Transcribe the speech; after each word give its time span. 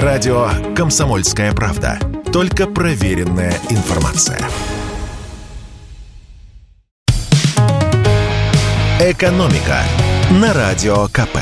Радио 0.00 0.48
«Комсомольская 0.74 1.52
правда». 1.52 1.98
Только 2.32 2.66
проверенная 2.66 3.52
информация. 3.68 4.40
«Экономика» 8.98 9.82
на 10.30 10.54
Радио 10.54 11.08
КП. 11.08 11.36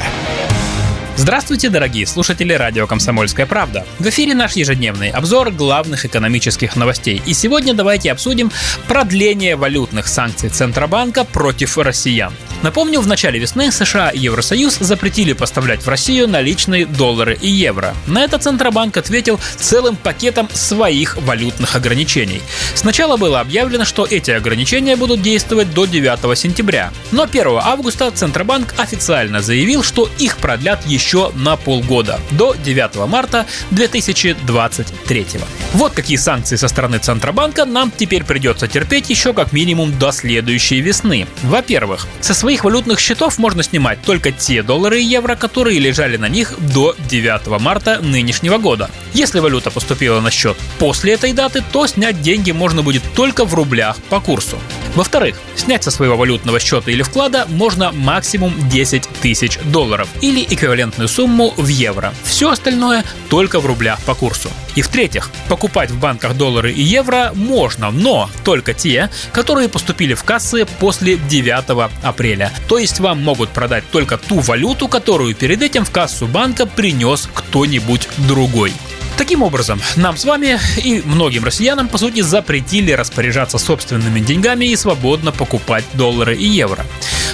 Здравствуйте, 1.14 1.68
дорогие 1.68 2.08
слушатели 2.08 2.52
радио 2.52 2.88
«Комсомольская 2.88 3.46
правда». 3.46 3.86
В 4.00 4.08
эфире 4.08 4.34
наш 4.34 4.56
ежедневный 4.56 5.10
обзор 5.10 5.52
главных 5.52 6.04
экономических 6.04 6.74
новостей. 6.74 7.22
И 7.26 7.34
сегодня 7.34 7.72
давайте 7.72 8.10
обсудим 8.10 8.50
продление 8.88 9.54
валютных 9.54 10.08
санкций 10.08 10.48
Центробанка 10.48 11.22
против 11.22 11.78
россиян. 11.78 12.32
Напомню, 12.62 13.00
в 13.00 13.06
начале 13.06 13.38
весны 13.38 13.72
США 13.72 14.10
и 14.10 14.18
Евросоюз 14.18 14.78
запретили 14.80 15.32
поставлять 15.32 15.82
в 15.82 15.88
Россию 15.88 16.28
наличные 16.28 16.84
доллары 16.84 17.38
и 17.40 17.48
евро. 17.48 17.94
На 18.06 18.22
это 18.22 18.38
Центробанк 18.38 18.96
ответил 18.96 19.40
целым 19.56 19.96
пакетом 19.96 20.48
своих 20.52 21.16
валютных 21.18 21.74
ограничений. 21.74 22.42
Сначала 22.74 23.16
было 23.16 23.40
объявлено, 23.40 23.84
что 23.84 24.06
эти 24.08 24.30
ограничения 24.30 24.96
будут 24.96 25.22
действовать 25.22 25.72
до 25.72 25.86
9 25.86 26.38
сентября. 26.38 26.92
Но 27.12 27.22
1 27.22 27.46
августа 27.62 28.10
Центробанк 28.10 28.74
официально 28.76 29.40
заявил, 29.40 29.82
что 29.82 30.08
их 30.18 30.36
продлят 30.36 30.86
еще 30.86 31.32
на 31.34 31.56
полгода, 31.56 32.20
до 32.30 32.54
9 32.54 33.08
марта 33.08 33.46
2023. 33.70 35.26
Вот 35.72 35.92
какие 35.92 36.16
санкции 36.16 36.56
со 36.56 36.68
стороны 36.68 36.98
Центробанка 36.98 37.64
нам 37.64 37.90
теперь 37.96 38.24
придется 38.24 38.68
терпеть 38.68 39.08
еще 39.08 39.32
как 39.32 39.52
минимум 39.52 39.98
до 39.98 40.12
следующей 40.12 40.80
весны. 40.80 41.26
Во-первых, 41.42 42.06
со 42.20 42.34
своей 42.34 42.49
своих 42.50 42.64
валютных 42.64 42.98
счетов 42.98 43.38
можно 43.38 43.62
снимать 43.62 44.02
только 44.02 44.32
те 44.32 44.64
доллары 44.64 45.00
и 45.00 45.04
евро, 45.04 45.36
которые 45.36 45.78
лежали 45.78 46.16
на 46.16 46.28
них 46.28 46.52
до 46.74 46.96
9 47.08 47.60
марта 47.60 48.00
нынешнего 48.02 48.58
года. 48.58 48.90
Если 49.14 49.38
валюта 49.38 49.70
поступила 49.70 50.20
на 50.20 50.32
счет 50.32 50.56
после 50.80 51.12
этой 51.12 51.32
даты, 51.32 51.62
то 51.72 51.86
снять 51.86 52.22
деньги 52.22 52.50
можно 52.50 52.82
будет 52.82 53.04
только 53.14 53.44
в 53.44 53.54
рублях 53.54 53.98
по 54.08 54.18
курсу. 54.18 54.58
Во-вторых, 54.94 55.40
снять 55.54 55.84
со 55.84 55.90
своего 55.90 56.16
валютного 56.16 56.58
счета 56.58 56.90
или 56.90 57.02
вклада 57.02 57.46
можно 57.48 57.92
максимум 57.92 58.52
10 58.68 59.08
тысяч 59.22 59.58
долларов 59.64 60.08
или 60.20 60.42
эквивалентную 60.42 61.08
сумму 61.08 61.54
в 61.56 61.66
евро. 61.68 62.12
Все 62.24 62.50
остальное 62.50 63.04
только 63.28 63.60
в 63.60 63.66
рублях 63.66 64.00
по 64.02 64.14
курсу. 64.14 64.50
И 64.74 64.82
в-третьих, 64.82 65.30
покупать 65.48 65.90
в 65.90 65.98
банках 65.98 66.36
доллары 66.36 66.72
и 66.72 66.82
евро 66.82 67.32
можно, 67.34 67.90
но 67.90 68.28
только 68.44 68.74
те, 68.74 69.10
которые 69.32 69.68
поступили 69.68 70.14
в 70.14 70.24
кассы 70.24 70.66
после 70.80 71.16
9 71.16 71.90
апреля. 72.02 72.52
То 72.68 72.78
есть 72.78 73.00
вам 73.00 73.22
могут 73.22 73.50
продать 73.50 73.84
только 73.90 74.18
ту 74.18 74.40
валюту, 74.40 74.88
которую 74.88 75.34
перед 75.34 75.62
этим 75.62 75.84
в 75.84 75.90
кассу 75.90 76.26
банка 76.26 76.66
принес 76.66 77.28
кто-нибудь 77.32 78.08
другой. 78.18 78.72
Таким 79.20 79.42
образом, 79.42 79.82
нам 79.96 80.16
с 80.16 80.24
вами 80.24 80.58
и 80.78 81.02
многим 81.04 81.44
россиянам, 81.44 81.88
по 81.88 81.98
сути, 81.98 82.22
запретили 82.22 82.92
распоряжаться 82.92 83.58
собственными 83.58 84.18
деньгами 84.18 84.64
и 84.64 84.74
свободно 84.76 85.30
покупать 85.30 85.84
доллары 85.92 86.36
и 86.36 86.46
евро. 86.46 86.86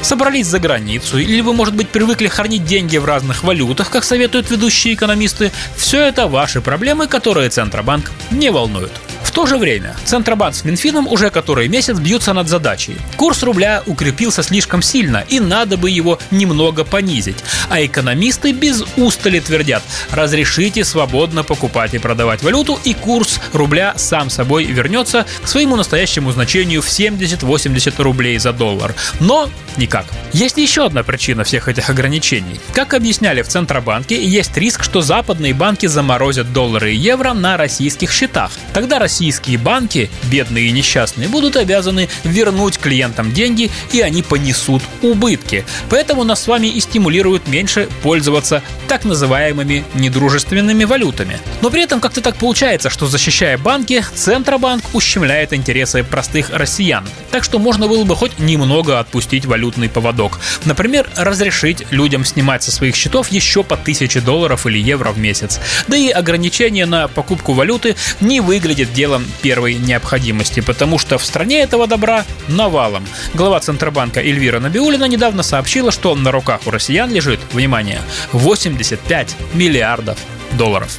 Собрались 0.02 0.48
за 0.48 0.58
границу, 0.58 1.16
или 1.16 1.40
вы, 1.40 1.54
может 1.54 1.76
быть, 1.76 1.88
привыкли 1.88 2.26
хранить 2.26 2.64
деньги 2.64 2.96
в 2.96 3.04
разных 3.04 3.44
валютах, 3.44 3.88
как 3.88 4.02
советуют 4.02 4.50
ведущие 4.50 4.94
экономисты, 4.94 5.52
все 5.76 6.02
это 6.02 6.26
ваши 6.26 6.60
проблемы, 6.60 7.06
которые 7.06 7.50
Центробанк 7.50 8.10
не 8.32 8.50
волнуют 8.50 8.90
то 9.36 9.44
же 9.44 9.58
время 9.58 9.94
Центробанк 10.06 10.54
с 10.54 10.64
Минфином 10.64 11.06
уже 11.06 11.28
который 11.28 11.68
месяц 11.68 11.98
бьются 11.98 12.32
над 12.32 12.48
задачей. 12.48 12.96
Курс 13.16 13.42
рубля 13.42 13.82
укрепился 13.84 14.42
слишком 14.42 14.80
сильно, 14.80 15.26
и 15.28 15.40
надо 15.40 15.76
бы 15.76 15.90
его 15.90 16.18
немного 16.30 16.84
понизить. 16.84 17.36
А 17.68 17.84
экономисты 17.84 18.52
без 18.52 18.82
устали 18.96 19.40
твердят, 19.40 19.82
разрешите 20.10 20.86
свободно 20.86 21.44
покупать 21.44 21.92
и 21.92 21.98
продавать 21.98 22.42
валюту, 22.42 22.80
и 22.82 22.94
курс 22.94 23.38
рубля 23.52 23.92
сам 23.98 24.30
собой 24.30 24.64
вернется 24.64 25.26
к 25.42 25.48
своему 25.48 25.76
настоящему 25.76 26.32
значению 26.32 26.80
в 26.80 26.88
70-80 26.88 28.02
рублей 28.02 28.38
за 28.38 28.54
доллар. 28.54 28.94
Но 29.20 29.50
никак. 29.76 30.06
Есть 30.32 30.56
еще 30.56 30.86
одна 30.86 31.02
причина 31.02 31.44
всех 31.44 31.68
этих 31.68 31.90
ограничений. 31.90 32.58
Как 32.72 32.94
объясняли 32.94 33.42
в 33.42 33.48
Центробанке, 33.48 34.24
есть 34.24 34.56
риск, 34.56 34.82
что 34.82 35.02
западные 35.02 35.52
банки 35.52 35.84
заморозят 35.84 36.54
доллары 36.54 36.94
и 36.94 36.96
евро 36.96 37.34
на 37.34 37.58
российских 37.58 38.10
счетах. 38.10 38.50
Тогда 38.72 38.98
Россия 38.98 39.25
российские 39.26 39.58
банки, 39.58 40.08
бедные 40.30 40.68
и 40.68 40.70
несчастные, 40.70 41.28
будут 41.28 41.56
обязаны 41.56 42.08
вернуть 42.22 42.78
клиентам 42.78 43.32
деньги, 43.32 43.72
и 43.92 44.00
они 44.00 44.22
понесут 44.22 44.82
убытки. 45.02 45.64
Поэтому 45.90 46.22
нас 46.22 46.44
с 46.44 46.46
вами 46.46 46.68
и 46.68 46.78
стимулируют 46.78 47.48
меньше 47.48 47.88
пользоваться 48.04 48.62
так 48.86 49.04
называемыми 49.04 49.84
недружественными 49.94 50.84
валютами. 50.84 51.40
Но 51.60 51.70
при 51.70 51.82
этом 51.82 52.00
как-то 52.00 52.20
так 52.20 52.36
получается, 52.36 52.88
что 52.88 53.08
защищая 53.08 53.58
банки, 53.58 54.04
Центробанк 54.14 54.84
ущемляет 54.92 55.52
интересы 55.52 56.04
простых 56.04 56.50
россиян. 56.50 57.04
Так 57.32 57.42
что 57.42 57.58
можно 57.58 57.88
было 57.88 58.04
бы 58.04 58.14
хоть 58.14 58.38
немного 58.38 59.00
отпустить 59.00 59.44
валютный 59.44 59.88
поводок. 59.88 60.38
Например, 60.64 61.08
разрешить 61.16 61.84
людям 61.90 62.24
снимать 62.24 62.62
со 62.62 62.70
своих 62.70 62.94
счетов 62.94 63.32
еще 63.32 63.64
по 63.64 63.74
1000 63.74 64.20
долларов 64.20 64.66
или 64.66 64.78
евро 64.78 65.10
в 65.10 65.18
месяц. 65.18 65.58
Да 65.88 65.96
и 65.96 66.10
ограничение 66.10 66.86
на 66.86 67.08
покупку 67.08 67.54
валюты 67.54 67.96
не 68.20 68.40
выглядит 68.40 68.92
делом 68.92 69.15
делом 69.16 69.26
первой 69.42 69.74
необходимости, 69.74 70.60
потому 70.60 70.98
что 70.98 71.18
в 71.18 71.24
стране 71.24 71.60
этого 71.60 71.86
добра 71.86 72.24
навалом. 72.48 73.04
Глава 73.34 73.60
Центробанка 73.60 74.20
Эльвира 74.20 74.60
Набиулина 74.60 75.04
недавно 75.04 75.42
сообщила, 75.42 75.90
что 75.90 76.14
на 76.14 76.30
руках 76.30 76.60
у 76.66 76.70
россиян 76.70 77.10
лежит, 77.12 77.40
внимание, 77.52 78.00
85 78.32 79.36
миллиардов 79.54 80.18
долларов. 80.52 80.98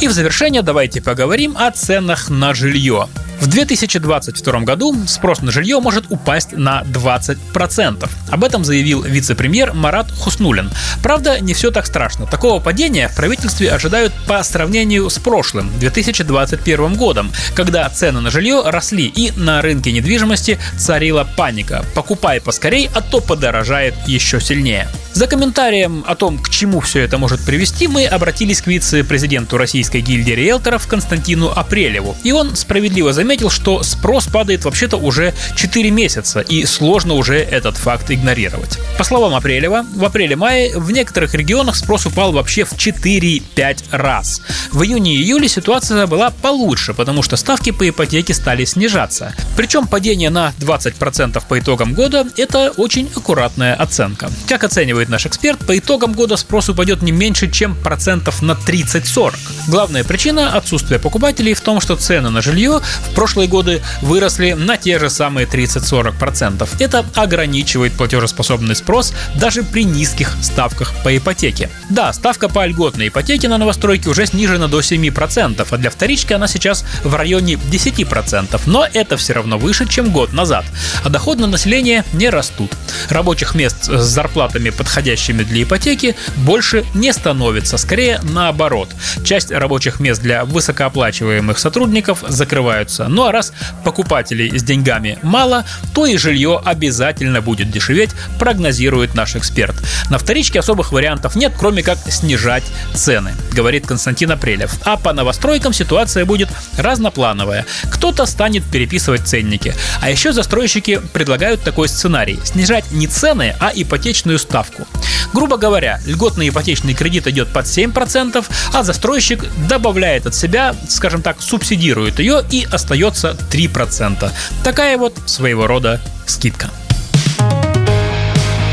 И 0.00 0.08
в 0.08 0.12
завершение 0.12 0.62
давайте 0.62 1.00
поговорим 1.00 1.56
о 1.56 1.70
ценах 1.70 2.28
на 2.28 2.54
жилье. 2.54 3.08
В 3.40 3.48
2022 3.48 4.60
году 4.60 4.94
спрос 5.06 5.42
на 5.42 5.52
жилье 5.52 5.78
может 5.80 6.06
упасть 6.08 6.52
на 6.52 6.82
20%. 6.82 8.08
Об 8.30 8.44
этом 8.44 8.64
заявил 8.64 9.02
вице-премьер 9.02 9.74
Марат 9.74 10.10
Хуснулин. 10.10 10.70
Правда, 11.02 11.38
не 11.40 11.52
все 11.52 11.70
так 11.70 11.86
страшно. 11.86 12.26
Такого 12.26 12.60
падения 12.60 13.08
в 13.08 13.14
правительстве 13.14 13.70
ожидают 13.70 14.12
по 14.26 14.42
сравнению 14.42 15.10
с 15.10 15.18
прошлым, 15.18 15.70
2021 15.78 16.94
годом, 16.94 17.30
когда 17.54 17.88
цены 17.90 18.20
на 18.20 18.30
жилье 18.30 18.62
росли 18.64 19.06
и 19.06 19.32
на 19.32 19.60
рынке 19.60 19.92
недвижимости 19.92 20.58
царила 20.78 21.28
паника. 21.36 21.84
Покупай 21.94 22.40
поскорей, 22.40 22.90
а 22.94 23.02
то 23.02 23.20
подорожает 23.20 23.94
еще 24.06 24.40
сильнее. 24.40 24.88
За 25.12 25.26
комментарием 25.26 26.04
о 26.06 26.14
том, 26.14 26.38
к 26.38 26.50
чему 26.50 26.80
все 26.80 27.00
это 27.00 27.16
может 27.16 27.40
привести, 27.40 27.88
мы 27.88 28.04
обратились 28.04 28.60
к 28.60 28.66
вице-президенту 28.66 29.56
Российской 29.56 30.02
гильдии 30.02 30.32
риэлторов 30.32 30.86
Константину 30.86 31.48
Апрелеву. 31.48 32.14
И 32.22 32.32
он 32.32 32.54
справедливо 32.54 33.14
заметил, 33.14 33.25
что 33.50 33.82
спрос 33.82 34.26
падает 34.26 34.64
вообще-то 34.64 34.96
уже 34.96 35.34
4 35.56 35.90
месяца, 35.90 36.40
и 36.40 36.64
сложно 36.64 37.14
уже 37.14 37.36
этот 37.38 37.76
факт 37.76 38.10
игнорировать. 38.10 38.78
По 38.98 39.04
словам 39.04 39.34
Апрелева, 39.34 39.84
в 39.94 40.04
апреле-мае 40.04 40.78
в 40.78 40.90
некоторых 40.90 41.34
регионах 41.34 41.76
спрос 41.76 42.06
упал 42.06 42.32
вообще 42.32 42.64
в 42.64 42.72
4-5 42.72 43.84
раз. 43.90 44.42
В 44.72 44.82
июне 44.82 45.14
и 45.14 45.22
июле 45.22 45.48
ситуация 45.48 46.06
была 46.06 46.30
получше, 46.30 46.94
потому 46.94 47.22
что 47.22 47.36
ставки 47.36 47.70
по 47.70 47.88
ипотеке 47.88 48.34
стали 48.34 48.64
снижаться. 48.64 49.34
Причем 49.56 49.86
падение 49.86 50.30
на 50.30 50.52
20% 50.60 51.42
по 51.48 51.58
итогам 51.58 51.94
года– 51.94 52.26
это 52.36 52.72
очень 52.76 53.10
аккуратная 53.14 53.74
оценка. 53.74 54.30
Как 54.48 54.64
оценивает 54.64 55.08
наш 55.08 55.26
эксперт, 55.26 55.58
по 55.66 55.76
итогам 55.78 56.12
года 56.12 56.36
спрос 56.36 56.68
упадет 56.68 57.02
не 57.02 57.12
меньше, 57.12 57.50
чем 57.50 57.74
процентов 57.74 58.42
на 58.42 58.52
30-40. 58.52 59.34
Главная 59.68 60.04
причина 60.04 60.52
отсутствия 60.52 60.98
покупателей 60.98 61.54
в 61.54 61.60
том, 61.60 61.80
что 61.80 61.96
цены 61.96 62.30
на 62.30 62.42
жилье 62.42 62.80
в 62.80 63.14
прошлые 63.16 63.48
годы 63.48 63.82
выросли 64.02 64.52
на 64.52 64.76
те 64.76 64.98
же 64.98 65.08
самые 65.10 65.46
30-40%. 65.46 66.68
Это 66.78 67.04
ограничивает 67.14 67.94
платежеспособный 67.94 68.76
спрос 68.76 69.14
даже 69.34 69.64
при 69.64 69.84
низких 69.84 70.36
ставках 70.42 70.92
по 71.02 71.16
ипотеке. 71.16 71.70
Да, 71.88 72.12
ставка 72.12 72.48
по 72.48 72.66
льготной 72.66 73.08
ипотеке 73.08 73.48
на 73.48 73.58
новостройки 73.58 74.08
уже 74.08 74.26
снижена 74.26 74.68
до 74.68 74.80
7%, 74.80 75.66
а 75.68 75.76
для 75.78 75.90
вторички 75.90 76.34
она 76.34 76.46
сейчас 76.46 76.84
в 77.04 77.14
районе 77.14 77.54
10%, 77.54 78.60
но 78.66 78.86
это 78.92 79.16
все 79.16 79.32
равно 79.32 79.56
выше, 79.58 79.88
чем 79.88 80.10
год 80.10 80.34
назад. 80.34 80.66
А 81.02 81.08
доходы 81.08 81.46
населения 81.46 82.04
не 82.12 82.28
растут. 82.28 82.72
Рабочих 83.08 83.54
мест 83.54 83.84
с 83.84 84.04
зарплатами 84.04 84.68
подходящими 84.68 85.42
для 85.42 85.62
ипотеки, 85.62 86.16
больше 86.36 86.84
не 86.94 87.12
становится, 87.14 87.78
скорее 87.78 88.20
наоборот. 88.22 88.90
Часть 89.24 89.50
рабочих 89.50 90.00
мест 90.00 90.20
для 90.20 90.44
высокооплачиваемых 90.44 91.58
сотрудников 91.58 92.22
закрываются. 92.28 93.05
Ну 93.08 93.24
а 93.24 93.32
раз 93.32 93.52
покупателей 93.84 94.58
с 94.58 94.62
деньгами 94.62 95.18
мало, 95.22 95.64
то 95.94 96.06
и 96.06 96.16
жилье 96.16 96.60
обязательно 96.64 97.40
будет 97.40 97.70
дешеветь, 97.70 98.10
прогнозирует 98.38 99.14
наш 99.14 99.36
эксперт. 99.36 99.76
На 100.10 100.18
вторичке 100.18 100.60
особых 100.60 100.92
вариантов 100.92 101.36
нет, 101.36 101.52
кроме 101.58 101.82
как 101.82 101.98
снижать 102.08 102.64
цены, 102.94 103.32
говорит 103.52 103.86
Константин 103.86 104.30
Апрелев. 104.32 104.74
А 104.84 104.96
по 104.96 105.12
новостройкам 105.12 105.72
ситуация 105.72 106.24
будет 106.24 106.48
разноплановая. 106.76 107.66
Кто-то 107.90 108.26
станет 108.26 108.64
переписывать 108.64 109.26
ценники. 109.26 109.74
А 110.00 110.10
еще 110.10 110.32
застройщики 110.32 111.00
предлагают 111.12 111.62
такой 111.62 111.88
сценарий– 111.88 112.38
снижать 112.44 112.90
не 112.92 113.06
цены, 113.06 113.54
а 113.60 113.70
ипотечную 113.74 114.38
ставку. 114.38 114.86
Грубо 115.32 115.56
говоря, 115.56 116.00
льготный 116.06 116.48
ипотечный 116.48 116.94
кредит 116.94 117.26
идет 117.26 117.48
под 117.48 117.66
7%, 117.66 118.44
а 118.72 118.82
застройщик 118.82 119.44
добавляет 119.68 120.26
от 120.26 120.34
себя, 120.34 120.74
скажем 120.88 121.22
так, 121.22 121.40
субсидирует 121.40 122.18
ее 122.18 122.44
и 122.50 122.66
остается 122.70 123.36
3%. 123.50 124.30
Такая 124.64 124.98
вот 124.98 125.16
своего 125.26 125.66
рода 125.66 126.00
скидка. 126.26 126.70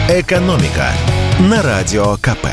«Экономика» 0.09 0.91
на 1.39 1.61
Радио 1.61 2.17
КП. 2.17 2.47